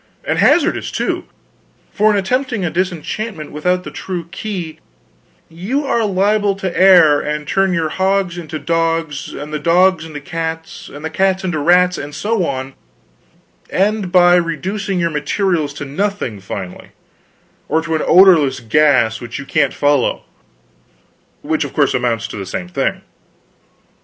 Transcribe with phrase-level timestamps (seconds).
[0.23, 1.25] And hazardous, too;
[1.93, 4.79] for in attempting a disenchantment without the true key,
[5.47, 10.19] you are liable to err, and turn your hogs into dogs, and the dogs into
[10.19, 12.73] cats, the cats into rats, and so on,
[13.69, 16.93] and end by reducing your materials to nothing finally,
[17.69, 20.23] or to an odorless gas which you can't follow
[21.43, 23.03] which, of course, amounts to the same thing.